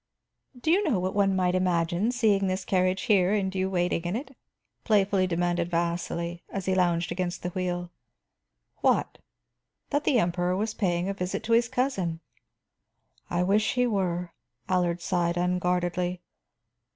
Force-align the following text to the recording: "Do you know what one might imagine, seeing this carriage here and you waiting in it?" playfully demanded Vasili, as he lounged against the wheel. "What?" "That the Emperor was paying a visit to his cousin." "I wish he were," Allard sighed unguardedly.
"Do 0.59 0.71
you 0.71 0.83
know 0.83 0.97
what 0.99 1.13
one 1.13 1.35
might 1.35 1.53
imagine, 1.53 2.11
seeing 2.11 2.47
this 2.47 2.65
carriage 2.65 3.03
here 3.03 3.35
and 3.35 3.53
you 3.53 3.69
waiting 3.69 4.01
in 4.05 4.15
it?" 4.15 4.35
playfully 4.83 5.27
demanded 5.27 5.69
Vasili, 5.69 6.41
as 6.49 6.65
he 6.65 6.73
lounged 6.73 7.11
against 7.11 7.43
the 7.43 7.49
wheel. 7.51 7.91
"What?" 8.77 9.19
"That 9.91 10.03
the 10.05 10.17
Emperor 10.17 10.55
was 10.57 10.73
paying 10.73 11.07
a 11.07 11.13
visit 11.13 11.43
to 11.43 11.53
his 11.53 11.69
cousin." 11.69 12.19
"I 13.29 13.43
wish 13.43 13.75
he 13.75 13.85
were," 13.85 14.33
Allard 14.67 15.01
sighed 15.03 15.37
unguardedly. 15.37 16.23